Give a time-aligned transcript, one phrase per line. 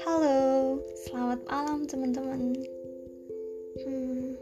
[0.00, 2.56] Halo, selamat malam teman-teman.
[3.84, 4.40] Hmm,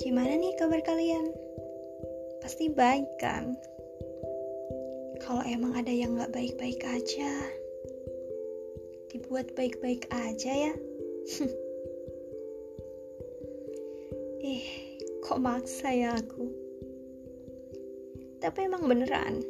[0.00, 1.36] gimana nih kabar kalian?
[2.40, 3.60] Pasti baik kan?
[5.20, 7.28] Kalau emang ada yang gak baik-baik aja,
[9.12, 10.74] dibuat baik-baik aja ya.
[14.48, 14.64] Ih,
[15.20, 16.69] kok maksa ya aku?
[18.40, 19.44] Tapi emang beneran,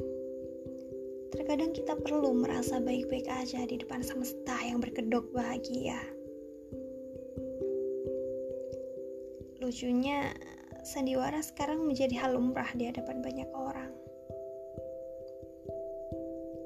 [1.30, 5.98] Terkadang kita perlu merasa baik-baik aja di depan semesta yang berkedok bahagia.
[9.62, 10.34] Lucunya,
[10.82, 13.94] sandiwara sekarang menjadi hal lumrah di hadapan banyak orang.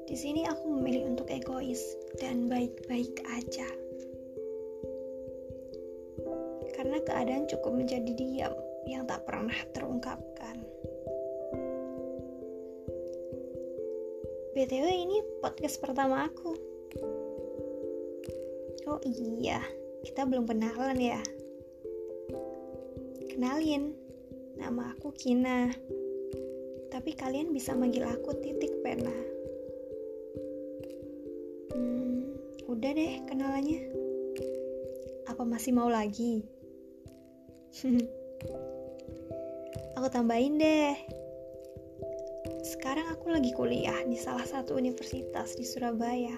[0.09, 1.81] Di sini aku memilih untuk egois
[2.17, 3.69] dan baik-baik aja.
[6.73, 8.53] Karena keadaan cukup menjadi diam
[8.89, 10.65] yang tak pernah terungkapkan.
[14.55, 16.55] BTW ini podcast pertama aku.
[18.87, 19.59] Oh iya,
[20.07, 21.19] kita belum kenalan ya.
[23.35, 23.91] Kenalin,
[24.55, 25.75] nama aku Kina.
[26.87, 29.11] Tapi kalian bisa manggil aku titik pena.
[31.75, 32.23] Hmm,
[32.71, 33.91] udah deh kenalannya.
[35.35, 36.47] Apa masih mau lagi?
[39.99, 41.24] aku tambahin deh
[42.65, 46.33] sekarang aku lagi kuliah di salah satu universitas di Surabaya.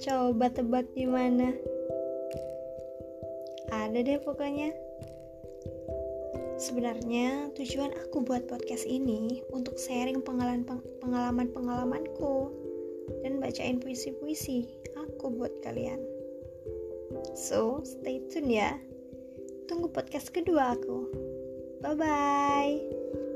[0.00, 1.52] Coba tebak di mana?
[3.68, 4.72] Ada deh pokoknya.
[6.56, 12.48] Sebenarnya tujuan aku buat podcast ini untuk sharing pengalaman-pengalamanku
[13.20, 14.64] dan bacain puisi-puisi
[14.96, 16.00] aku buat kalian.
[17.36, 18.80] So, stay tune ya.
[19.68, 21.04] Tunggu podcast kedua aku.
[21.84, 23.27] Bye bye.